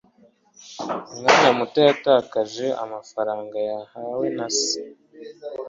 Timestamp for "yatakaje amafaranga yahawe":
1.87-4.25